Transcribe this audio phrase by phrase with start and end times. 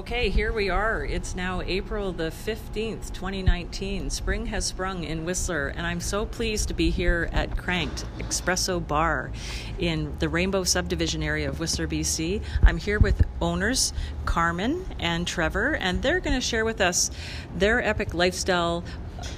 [0.00, 1.04] Okay, here we are.
[1.04, 4.08] It's now April the 15th, 2019.
[4.08, 8.80] Spring has sprung in Whistler, and I'm so pleased to be here at Cranked Espresso
[8.80, 9.30] Bar
[9.78, 12.40] in the Rainbow Subdivision area of Whistler, BC.
[12.62, 13.92] I'm here with owners
[14.24, 17.10] Carmen and Trevor, and they're going to share with us
[17.54, 18.82] their epic lifestyle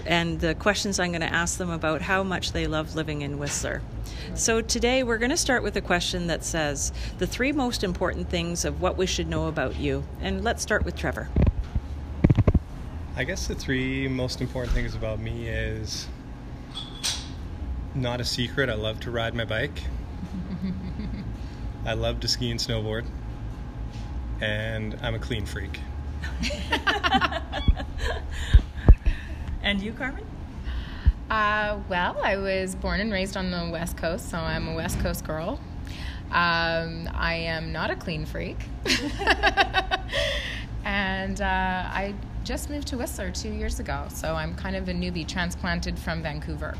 [0.07, 3.41] and the questions I'm going to ask them about how much they love living in
[3.41, 3.83] Whistler.
[4.35, 8.29] So today we're going to start with a question that says the three most important
[8.31, 10.05] things of what we should know about you.
[10.21, 11.29] And let's start with Trevor.
[13.15, 16.09] I guess the three most important things about me is
[17.95, 18.71] not a secret.
[18.71, 19.83] I love to ride my bike.
[21.85, 23.05] I love to ski and snowboard.
[24.41, 25.79] And I'm a clean freak.
[29.63, 30.25] and you, Carmen?
[31.33, 35.01] Uh, well, I was born and raised on the West Coast, so I'm a West
[35.01, 35.59] Coast girl.
[36.31, 38.59] Um, I am not a clean freak.
[40.85, 44.93] and uh, I just moved to Whistler two years ago, so I'm kind of a
[44.93, 46.77] newbie transplanted from Vancouver.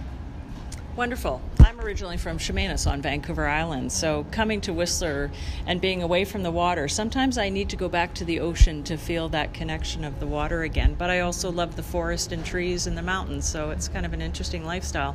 [0.97, 1.41] Wonderful.
[1.65, 5.31] I'm originally from Chemainus on Vancouver Island, so coming to Whistler
[5.67, 8.83] and being away from the water, sometimes I need to go back to the ocean
[8.85, 10.95] to feel that connection of the water again.
[10.99, 14.13] But I also love the forest and trees and the mountains, so it's kind of
[14.13, 15.15] an interesting lifestyle.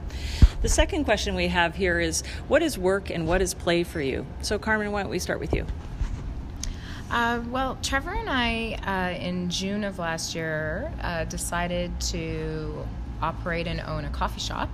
[0.61, 3.99] The second question we have here is what is work and what is play for
[3.99, 4.25] you?
[4.41, 5.65] So, Carmen, why don't we start with you?
[7.11, 12.85] Uh, well, Trevor and I, uh, in June of last year, uh, decided to
[13.21, 14.69] operate and own a coffee shop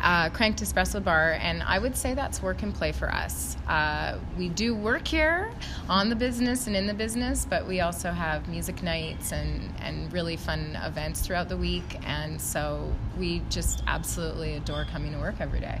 [0.00, 3.56] uh, Cranked Espresso Bar, and I would say that's work and play for us.
[3.66, 5.50] Uh, we do work here
[5.88, 10.12] on the business and in the business, but we also have music nights and, and
[10.12, 15.36] really fun events throughout the week, and so we just absolutely adore coming to work
[15.40, 15.80] every day.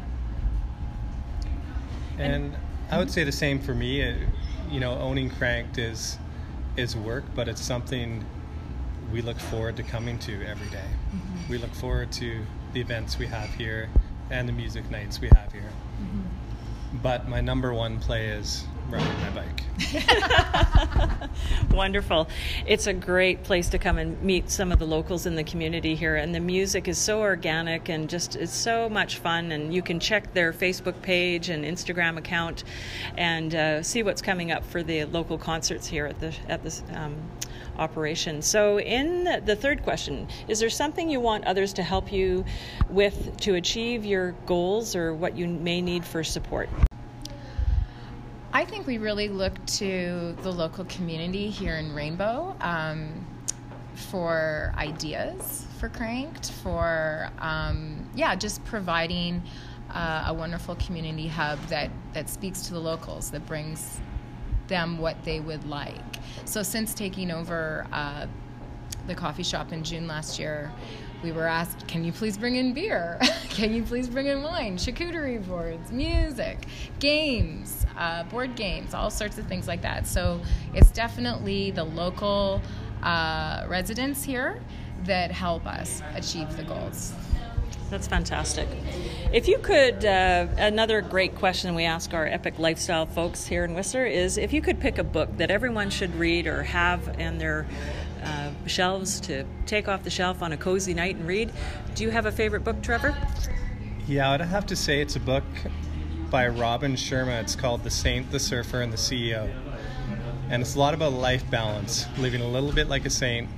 [2.18, 2.56] And
[2.90, 4.02] I would say the same for me.
[4.02, 4.14] Uh,
[4.68, 6.18] you know, owning Cranked is
[6.76, 8.24] is work, but it's something
[9.12, 10.84] we look forward to coming to every day.
[11.14, 11.52] Mm-hmm.
[11.52, 13.88] We look forward to the events we have here
[14.30, 15.70] and the music nights we have here.
[16.00, 16.98] Mm-hmm.
[17.02, 19.62] But my number one play is riding my bike.
[21.72, 22.28] Wonderful.
[22.66, 25.94] It's a great place to come and meet some of the locals in the community
[25.94, 26.16] here.
[26.16, 29.52] And the music is so organic and just it's so much fun.
[29.52, 32.64] And you can check their Facebook page and Instagram account
[33.18, 36.82] and uh, see what's coming up for the local concerts here at the at this
[36.94, 37.14] um,
[37.76, 38.40] operation.
[38.40, 42.44] So, in the third question, is there something you want others to help you
[42.88, 46.68] with to achieve your goals or what you may need for support?
[48.52, 53.26] I think we really look to the local community here in Rainbow um,
[53.94, 59.42] for ideas for Cranked, for um, yeah, just providing
[59.90, 64.00] uh, a wonderful community hub that that speaks to the locals, that brings
[64.66, 66.16] them what they would like.
[66.44, 68.26] So since taking over uh,
[69.06, 70.72] the coffee shop in June last year,
[71.22, 73.18] we were asked, can you please bring in beer?
[73.48, 76.66] can you please bring in wine, charcuterie boards, music,
[77.00, 80.06] games, uh, board games, all sorts of things like that.
[80.06, 80.40] So
[80.74, 82.62] it's definitely the local
[83.02, 84.60] uh, residents here
[85.04, 87.12] that help us achieve the goals.
[87.90, 88.68] That's fantastic.
[89.32, 93.72] If you could, uh, another great question we ask our epic lifestyle folks here in
[93.72, 97.38] Whistler is if you could pick a book that everyone should read or have in
[97.38, 97.66] their
[98.68, 101.52] shelves to take off the shelf on a cozy night and read.
[101.94, 103.16] Do you have a favorite book, Trevor?
[104.06, 105.44] Yeah, I'd have to say it's a book
[106.30, 107.40] by Robin Sharma.
[107.40, 109.52] It's called The Saint, the Surfer, and the CEO.
[110.50, 113.48] And it's a lot about life balance, living a little bit like a saint,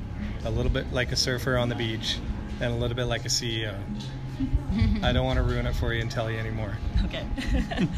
[0.44, 2.18] a little bit like a surfer on the beach,
[2.60, 3.78] and a little bit like a CEO.
[5.02, 6.76] I don't want to ruin it for you and tell you anymore.
[7.04, 7.24] Okay.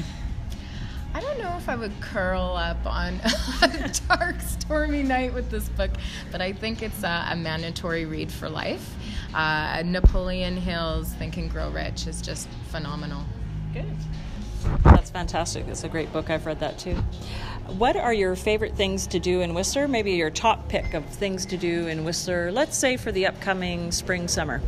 [1.15, 3.21] I don't know if I would curl up on
[3.62, 5.91] a dark, stormy night with this book,
[6.31, 8.95] but I think it's a, a mandatory read for life.
[9.34, 13.25] Uh, Napoleon Hill's Think and Grow Rich is just phenomenal.
[13.75, 13.95] Good.
[14.84, 15.67] That's fantastic.
[15.67, 16.31] That's a great book.
[16.31, 16.95] I've read that too.
[17.77, 19.89] What are your favorite things to do in Whistler?
[19.89, 23.92] Maybe your top pick of things to do in Whistler, let's say for the upcoming
[23.92, 24.60] spring summer.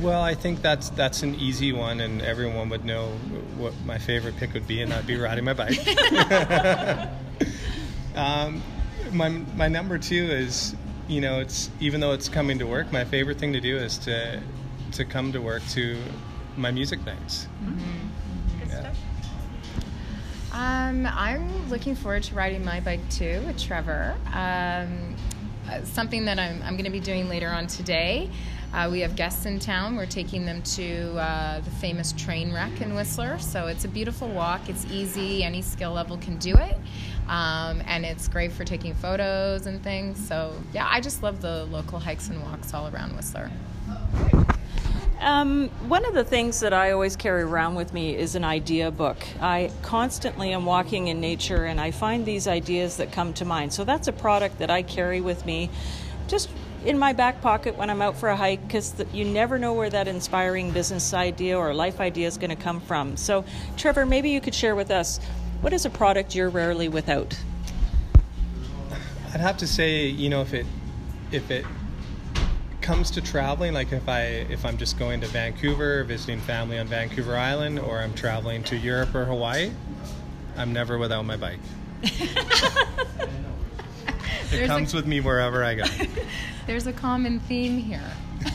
[0.00, 3.08] Well, I think that's that's an easy one, and everyone would know
[3.56, 5.78] what my favorite pick would be, and that'd be riding my bike.
[8.16, 8.62] um,
[9.12, 10.74] my my number two is,
[11.06, 13.98] you know, it's even though it's coming to work, my favorite thing to do is
[13.98, 14.40] to
[14.92, 15.96] to come to work to
[16.56, 17.46] my music nights.
[17.62, 18.70] Mm-hmm.
[18.70, 18.92] Yeah.
[20.52, 24.14] Um, I'm looking forward to riding my bike too with Trevor.
[24.32, 25.16] Um,
[25.68, 28.30] uh, something that I'm, I'm going to be doing later on today
[28.74, 29.94] Uh, we have guests in town.
[29.94, 33.38] We're taking them to uh, the famous train wreck in Whistler.
[33.38, 34.68] So it's a beautiful walk.
[34.68, 35.44] It's easy.
[35.44, 36.76] Any skill level can do it.
[37.28, 40.18] Um, and it's great for taking photos and things.
[40.26, 43.48] So, yeah, I just love the local hikes and walks all around Whistler.
[45.20, 48.90] Um, one of the things that I always carry around with me is an idea
[48.90, 49.24] book.
[49.40, 53.72] I constantly am walking in nature and I find these ideas that come to mind.
[53.72, 55.70] So that's a product that I carry with me
[56.26, 56.50] just
[56.84, 59.90] in my back pocket when I'm out for a hike because you never know where
[59.90, 63.16] that inspiring business idea or life idea is going to come from.
[63.16, 63.44] So,
[63.76, 65.18] Trevor, maybe you could share with us
[65.60, 67.38] what is a product you're rarely without?
[69.32, 70.66] I'd have to say, you know, if it
[71.32, 71.64] if it
[72.82, 74.20] comes to traveling, like if I
[74.50, 78.76] if I'm just going to Vancouver, visiting family on Vancouver Island, or I'm traveling to
[78.76, 79.72] Europe or Hawaii,
[80.56, 81.60] I'm never without my bike.
[84.54, 85.84] it comes a, with me wherever I go.
[86.66, 88.10] There's a common theme here.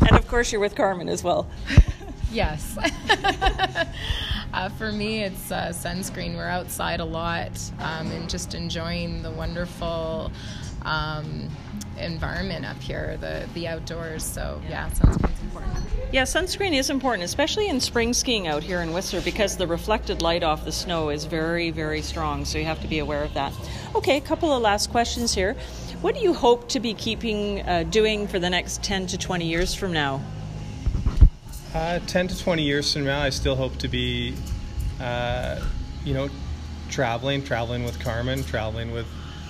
[0.00, 1.48] and of course, you're with Carmen as well.
[2.32, 2.78] Yes.
[4.54, 6.34] uh, for me, it's uh, sunscreen.
[6.34, 10.32] We're outside a lot um, and just enjoying the wonderful
[10.86, 11.50] um,
[11.98, 14.24] environment up here, the the outdoors.
[14.24, 15.84] So yeah, sunscreen's important.
[16.12, 20.20] Yeah, sunscreen is important, especially in spring skiing out here in Whistler, because the reflected
[20.20, 22.44] light off the snow is very, very strong.
[22.44, 23.54] So you have to be aware of that.
[23.94, 25.54] Okay, a couple of last questions here.
[26.02, 29.46] What do you hope to be keeping uh, doing for the next ten to twenty
[29.46, 30.20] years from now?
[31.74, 34.34] Uh, ten to twenty years from now, I still hope to be,
[35.00, 35.64] uh,
[36.04, 36.28] you know,
[36.90, 39.06] traveling, traveling with Carmen, traveling with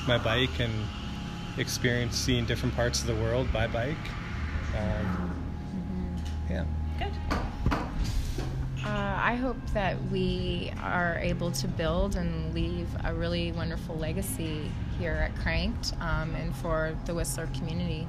[0.06, 0.72] my bike, and
[1.58, 3.96] experience seeing different parts of the world by bike.
[4.78, 5.31] Um.
[6.52, 6.64] Yeah.
[6.98, 7.12] Good.
[8.84, 14.70] Uh, I hope that we are able to build and leave a really wonderful legacy
[14.98, 18.06] here at Cranked um, and for the Whistler community.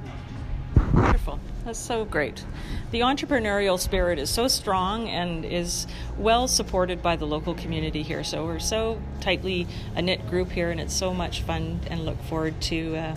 [0.94, 1.40] Wonderful.
[1.64, 2.44] That's so great.
[2.92, 5.88] The entrepreneurial spirit is so strong and is
[6.18, 8.26] well supported by the local community here.
[8.26, 11.80] So we're so tightly a knit group here, and it's so much fun.
[11.90, 13.16] And look forward to uh,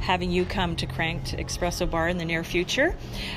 [0.00, 2.94] having you come to Cranked Espresso Bar in the near future.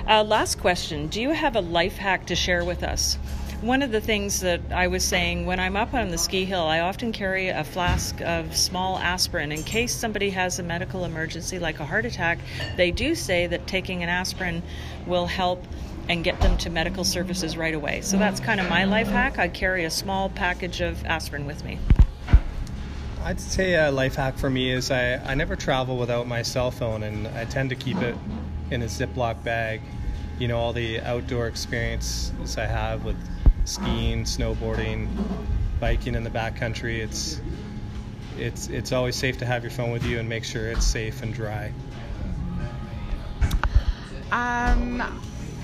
[0.08, 3.18] Uh, last question: Do you have a life hack to share with us?
[3.62, 6.64] one of the things that I was saying when I'm up on the ski hill,
[6.64, 11.60] I often carry a flask of small aspirin in case somebody has a medical emergency
[11.60, 12.40] like a heart attack.
[12.76, 14.64] They do say that taking an aspirin
[15.06, 15.64] will help
[16.10, 18.02] and get them to medical services right away.
[18.02, 19.38] So that's kind of my life hack.
[19.38, 21.78] I carry a small package of aspirin with me.
[23.24, 26.72] I'd say a life hack for me is I, I never travel without my cell
[26.72, 28.16] phone and I tend to keep it
[28.72, 29.82] in a Ziploc bag.
[30.40, 33.18] You know, all the outdoor experiences I have with
[33.66, 35.08] skiing, snowboarding,
[35.80, 36.98] biking in the backcountry.
[36.98, 37.40] It's
[38.40, 41.22] it's it's always safe to have your phone with you and make sure it's safe
[41.22, 41.72] and dry.
[44.32, 45.04] Um,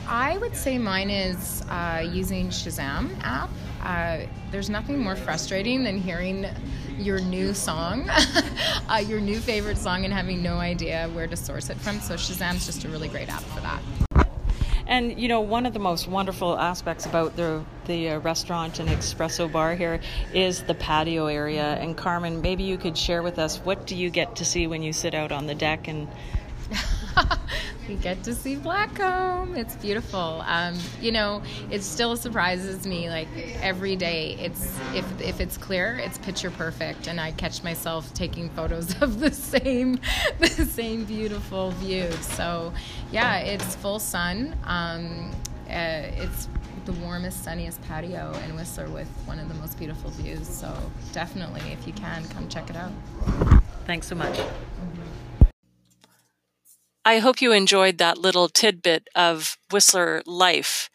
[0.09, 3.49] I would say mine is uh, using Shazam app.
[3.83, 6.45] Uh, there's nothing more frustrating than hearing
[6.97, 8.09] your new song,
[8.89, 11.99] uh, your new favorite song, and having no idea where to source it from.
[11.99, 13.81] So Shazam's just a really great app for that.
[14.87, 18.87] And you know, one of the most wonderful aspects about the the uh, restaurant and
[18.87, 19.99] espresso bar here
[20.33, 21.75] is the patio area.
[21.75, 24.83] And Carmen, maybe you could share with us what do you get to see when
[24.83, 26.07] you sit out on the deck and
[27.87, 29.57] we get to see Blackcomb.
[29.57, 30.43] It's beautiful.
[30.45, 31.41] Um, you know,
[31.71, 33.09] it still surprises me.
[33.09, 33.27] Like
[33.61, 38.49] every day, it's if if it's clear, it's picture perfect, and I catch myself taking
[38.49, 39.99] photos of the same
[40.39, 42.11] the same beautiful view.
[42.21, 42.73] So,
[43.11, 44.55] yeah, it's full sun.
[44.65, 45.31] Um,
[45.69, 46.47] uh, it's
[46.85, 50.47] the warmest, sunniest patio in Whistler with one of the most beautiful views.
[50.47, 50.73] So
[51.11, 52.91] definitely, if you can, come check it out.
[53.85, 54.39] Thanks so much.
[57.07, 60.89] I hope you enjoyed that little tidbit of Whistler life.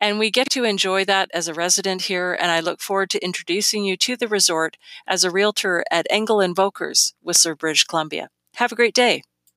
[0.00, 3.22] And we get to enjoy that as a resident here, and I look forward to
[3.22, 8.30] introducing you to the resort as a realtor at Engel & Völkers, Whistler, British Columbia.
[8.54, 9.20] Have a great day.